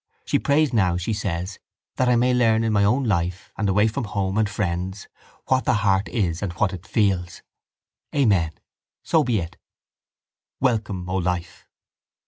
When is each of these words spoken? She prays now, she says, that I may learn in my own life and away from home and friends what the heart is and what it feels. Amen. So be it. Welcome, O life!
She 0.25 0.39
prays 0.39 0.73
now, 0.73 0.97
she 0.97 1.13
says, 1.13 1.59
that 1.97 2.09
I 2.09 2.15
may 2.15 2.33
learn 2.33 2.63
in 2.63 2.73
my 2.73 2.83
own 2.83 3.03
life 3.03 3.51
and 3.55 3.69
away 3.69 3.87
from 3.87 4.05
home 4.05 4.35
and 4.35 4.49
friends 4.49 5.07
what 5.45 5.65
the 5.65 5.75
heart 5.85 6.07
is 6.09 6.41
and 6.41 6.51
what 6.53 6.73
it 6.73 6.87
feels. 6.87 7.43
Amen. 8.15 8.53
So 9.03 9.23
be 9.23 9.37
it. 9.39 9.57
Welcome, 10.59 11.07
O 11.07 11.17
life! 11.17 11.67